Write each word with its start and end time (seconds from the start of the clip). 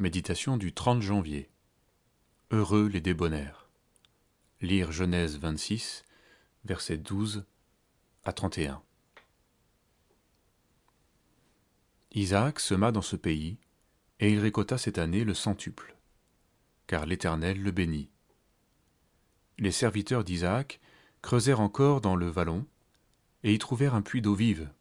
Méditation 0.00 0.56
du 0.56 0.72
30 0.72 1.02
janvier. 1.02 1.50
Heureux 2.50 2.86
les 2.86 3.02
débonnaires. 3.02 3.68
Lire 4.62 4.92
Genèse 4.92 5.36
26, 5.36 6.04
versets 6.64 6.96
12 6.96 7.44
à 8.24 8.32
31. 8.32 8.82
Isaac 12.12 12.60
sema 12.60 12.92
dans 12.92 13.02
ce 13.02 13.14
pays, 13.14 13.58
et 14.20 14.32
il 14.32 14.38
récolta 14.38 14.78
cette 14.78 14.96
année 14.96 15.22
le 15.22 15.34
centuple, 15.34 15.94
car 16.86 17.04
l'Éternel 17.04 17.62
le 17.62 17.70
bénit. 17.70 18.08
Les 19.58 19.70
serviteurs 19.70 20.24
d'Isaac 20.24 20.80
creusèrent 21.20 21.60
encore 21.60 22.00
dans 22.00 22.16
le 22.16 22.28
vallon, 22.28 22.66
et 23.42 23.52
y 23.52 23.58
trouvèrent 23.58 23.94
un 23.94 24.00
puits 24.00 24.22
d'eau 24.22 24.34
vive. 24.34 24.72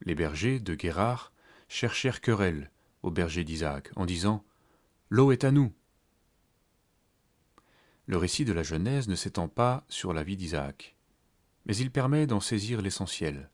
Les 0.00 0.14
bergers 0.14 0.60
de 0.60 0.76
Guérard 0.76 1.32
cherchèrent 1.66 2.20
querelle 2.20 2.71
au 3.02 3.10
berger 3.10 3.44
d'Isaac, 3.44 3.90
en 3.96 4.06
disant 4.06 4.44
L'eau 5.10 5.32
est 5.32 5.44
à 5.44 5.50
nous. 5.50 5.72
Le 8.06 8.16
récit 8.16 8.44
de 8.44 8.52
la 8.52 8.62
Genèse 8.62 9.08
ne 9.08 9.14
s'étend 9.14 9.48
pas 9.48 9.84
sur 9.88 10.12
la 10.12 10.22
vie 10.22 10.36
d'Isaac, 10.36 10.96
mais 11.66 11.76
il 11.76 11.90
permet 11.90 12.26
d'en 12.26 12.40
saisir 12.40 12.82
l'essentiel. 12.82 13.50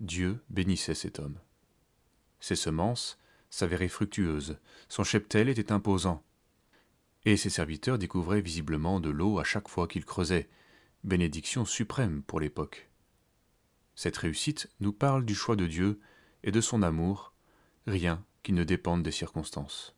Dieu 0.00 0.42
bénissait 0.48 0.94
cet 0.94 1.18
homme. 1.18 1.38
Ses 2.40 2.56
semences 2.56 3.18
s'avéraient 3.50 3.88
fructueuses, 3.88 4.58
son 4.88 5.04
cheptel 5.04 5.48
était 5.48 5.72
imposant, 5.72 6.24
et 7.24 7.36
ses 7.36 7.50
serviteurs 7.50 7.98
découvraient 7.98 8.40
visiblement 8.40 8.98
de 8.98 9.10
l'eau 9.10 9.38
à 9.38 9.44
chaque 9.44 9.68
fois 9.68 9.86
qu'ils 9.86 10.04
creusaient, 10.04 10.48
bénédiction 11.04 11.64
suprême 11.64 12.22
pour 12.22 12.40
l'époque. 12.40 12.88
Cette 13.94 14.16
réussite 14.16 14.70
nous 14.80 14.92
parle 14.92 15.24
du 15.24 15.34
choix 15.34 15.56
de 15.56 15.66
Dieu 15.66 16.00
et 16.42 16.50
de 16.50 16.60
son 16.60 16.82
amour 16.82 17.34
rien 17.86 18.24
qui 18.42 18.52
ne 18.52 18.64
dépende 18.64 19.02
des 19.02 19.10
circonstances. 19.10 19.94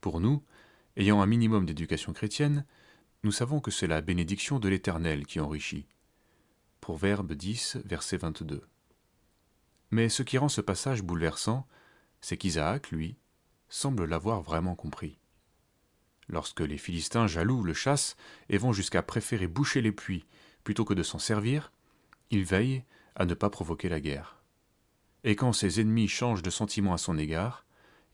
Pour 0.00 0.20
nous, 0.20 0.42
ayant 0.96 1.20
un 1.20 1.26
minimum 1.26 1.66
d'éducation 1.66 2.12
chrétienne, 2.12 2.64
nous 3.22 3.32
savons 3.32 3.60
que 3.60 3.70
c'est 3.70 3.86
la 3.86 4.00
bénédiction 4.00 4.58
de 4.58 4.68
l'Éternel 4.68 5.26
qui 5.26 5.40
enrichit. 5.40 5.86
Proverbe 6.80 7.32
10, 7.32 7.78
verset 7.84 8.16
22. 8.16 8.66
Mais 9.90 10.08
ce 10.08 10.22
qui 10.22 10.38
rend 10.38 10.48
ce 10.48 10.60
passage 10.60 11.02
bouleversant, 11.02 11.66
c'est 12.20 12.36
qu'Isaac, 12.36 12.90
lui, 12.90 13.16
semble 13.68 14.04
l'avoir 14.04 14.42
vraiment 14.42 14.74
compris. 14.74 15.18
Lorsque 16.28 16.60
les 16.60 16.78
Philistins 16.78 17.26
jaloux 17.26 17.62
le 17.62 17.74
chassent 17.74 18.16
et 18.48 18.58
vont 18.58 18.72
jusqu'à 18.72 19.02
préférer 19.02 19.48
boucher 19.48 19.82
les 19.82 19.92
puits 19.92 20.26
plutôt 20.64 20.84
que 20.84 20.94
de 20.94 21.02
s'en 21.02 21.18
servir, 21.18 21.72
il 22.30 22.44
veille 22.44 22.84
à 23.16 23.26
ne 23.26 23.34
pas 23.34 23.50
provoquer 23.50 23.88
la 23.88 24.00
guerre 24.00 24.39
et 25.24 25.36
quand 25.36 25.52
ses 25.52 25.80
ennemis 25.80 26.08
changent 26.08 26.42
de 26.42 26.50
sentiment 26.50 26.94
à 26.94 26.98
son 26.98 27.18
égard, 27.18 27.64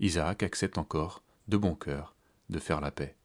Isaac 0.01 0.43
accepte 0.43 0.79
encore, 0.79 1.23
de 1.49 1.57
bon 1.57 1.75
cœur, 1.75 2.15
de 2.51 2.59
faire 2.59 2.81
la 2.81 2.91
paix. 2.91 3.17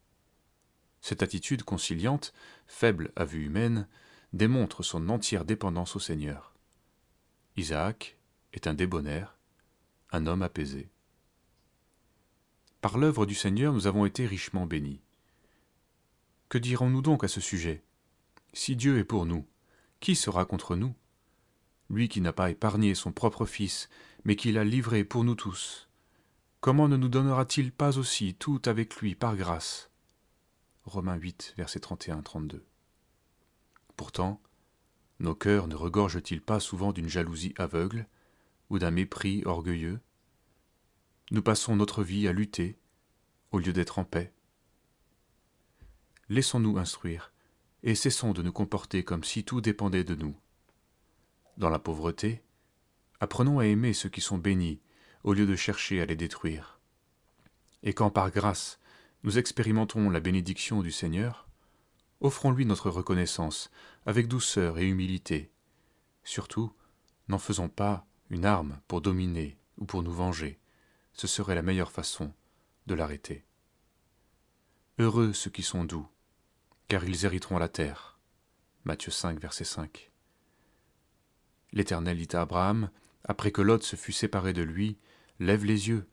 Cette 1.00 1.22
attitude 1.22 1.64
conciliante, 1.64 2.32
faible 2.66 3.12
à 3.16 3.24
vue 3.24 3.44
humaine, 3.44 3.88
démontre 4.32 4.82
son 4.82 5.08
entière 5.08 5.44
dépendance 5.44 5.96
au 5.96 5.98
Seigneur. 5.98 6.54
Isaac 7.56 8.16
est 8.52 8.66
un 8.66 8.74
débonnaire, 8.74 9.36
un 10.12 10.26
homme 10.26 10.42
apaisé. 10.42 10.88
Par 12.80 12.98
l'œuvre 12.98 13.26
du 13.26 13.34
Seigneur, 13.34 13.72
nous 13.72 13.86
avons 13.86 14.06
été 14.06 14.26
richement 14.26 14.66
bénis. 14.66 15.00
Que 16.48 16.58
dirons-nous 16.58 17.02
donc 17.02 17.24
à 17.24 17.28
ce 17.28 17.40
sujet? 17.40 17.82
Si 18.52 18.76
Dieu 18.76 18.98
est 18.98 19.04
pour 19.04 19.26
nous, 19.26 19.46
qui 20.00 20.14
sera 20.16 20.44
contre 20.44 20.76
nous? 20.76 20.94
Lui 21.92 22.08
qui 22.08 22.20
n'a 22.20 22.32
pas 22.32 22.50
épargné 22.50 22.94
son 22.94 23.12
propre 23.12 23.44
Fils, 23.46 23.88
mais 24.24 24.34
qui 24.34 24.50
l'a 24.50 24.64
livré 24.64 25.04
pour 25.04 25.24
nous 25.24 25.34
tous, 25.34 25.88
comment 26.60 26.88
ne 26.88 26.96
nous 26.96 27.08
donnera-t-il 27.08 27.70
pas 27.70 27.98
aussi 27.98 28.34
tout 28.34 28.62
avec 28.64 28.96
lui 28.96 29.14
par 29.14 29.36
grâce? 29.36 29.90
Romains 30.84 31.16
8, 31.16 31.54
versets 31.56 31.80
31-32. 31.80 32.62
Pourtant, 33.96 34.40
nos 35.20 35.34
cœurs 35.34 35.68
ne 35.68 35.76
regorgent-ils 35.76 36.40
pas 36.40 36.60
souvent 36.60 36.92
d'une 36.92 37.08
jalousie 37.08 37.54
aveugle 37.56 38.08
ou 38.70 38.78
d'un 38.78 38.90
mépris 38.90 39.42
orgueilleux? 39.44 40.00
Nous 41.30 41.42
passons 41.42 41.76
notre 41.76 42.02
vie 42.02 42.26
à 42.26 42.32
lutter 42.32 42.78
au 43.52 43.58
lieu 43.58 43.72
d'être 43.72 43.98
en 43.98 44.04
paix. 44.04 44.32
Laissons-nous 46.30 46.78
instruire 46.78 47.32
et 47.82 47.94
cessons 47.94 48.32
de 48.32 48.42
nous 48.42 48.52
comporter 48.52 49.04
comme 49.04 49.24
si 49.24 49.44
tout 49.44 49.60
dépendait 49.60 50.04
de 50.04 50.14
nous. 50.14 50.34
Dans 51.58 51.70
la 51.70 51.78
pauvreté, 51.78 52.42
apprenons 53.20 53.58
à 53.58 53.66
aimer 53.66 53.92
ceux 53.92 54.08
qui 54.08 54.20
sont 54.20 54.38
bénis, 54.38 54.80
au 55.22 55.34
lieu 55.34 55.46
de 55.46 55.56
chercher 55.56 56.00
à 56.00 56.06
les 56.06 56.16
détruire. 56.16 56.80
Et 57.82 57.92
quand 57.92 58.10
par 58.10 58.30
grâce 58.30 58.78
nous 59.22 59.38
expérimentons 59.38 60.10
la 60.10 60.20
bénédiction 60.20 60.82
du 60.82 60.90
Seigneur, 60.90 61.48
offrons-lui 62.20 62.64
notre 62.64 62.90
reconnaissance 62.90 63.70
avec 64.06 64.28
douceur 64.28 64.78
et 64.78 64.86
humilité. 64.86 65.52
Surtout, 66.24 66.72
n'en 67.28 67.38
faisons 67.38 67.68
pas 67.68 68.06
une 68.30 68.44
arme 68.44 68.80
pour 68.88 69.00
dominer 69.00 69.58
ou 69.78 69.84
pour 69.84 70.02
nous 70.02 70.12
venger. 70.12 70.58
Ce 71.12 71.26
serait 71.26 71.54
la 71.54 71.62
meilleure 71.62 71.92
façon 71.92 72.32
de 72.86 72.94
l'arrêter. 72.94 73.44
Heureux 74.98 75.32
ceux 75.32 75.50
qui 75.50 75.62
sont 75.62 75.84
doux, 75.84 76.06
car 76.88 77.04
ils 77.04 77.24
hériteront 77.24 77.58
la 77.58 77.68
terre. 77.68 78.18
Matthieu 78.84 79.12
5, 79.12 79.40
verset 79.40 79.64
5. 79.64 80.11
L'Éternel 81.72 82.18
dit 82.18 82.36
à 82.36 82.42
Abraham, 82.42 82.90
après 83.24 83.52
que 83.52 83.62
Lot 83.62 83.82
se 83.82 83.96
fut 83.96 84.12
séparé 84.12 84.52
de 84.52 84.62
lui, 84.62 84.98
Lève 85.38 85.64
les 85.64 85.88
yeux, 85.88 86.06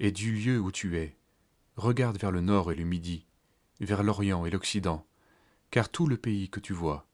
et 0.00 0.10
du 0.10 0.32
lieu 0.32 0.58
où 0.58 0.72
tu 0.72 0.98
es, 0.98 1.16
regarde 1.76 2.18
vers 2.18 2.32
le 2.32 2.40
nord 2.40 2.72
et 2.72 2.74
le 2.74 2.84
midi, 2.84 3.26
vers 3.80 4.02
l'Orient 4.02 4.44
et 4.44 4.50
l'Occident, 4.50 5.06
car 5.70 5.88
tout 5.88 6.06
le 6.06 6.16
pays 6.16 6.48
que 6.50 6.60
tu 6.60 6.72
vois, 6.72 7.06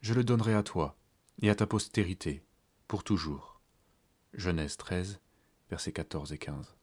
je 0.00 0.14
le 0.14 0.24
donnerai 0.24 0.54
à 0.54 0.62
toi 0.62 0.96
et 1.42 1.50
à 1.50 1.54
ta 1.54 1.66
postérité, 1.66 2.44
pour 2.88 3.04
toujours. 3.04 3.60
Genèse 4.32 4.76
13, 4.76 5.20
versets 5.70 5.92
14 5.92 6.32
et 6.32 6.38
15. 6.38 6.75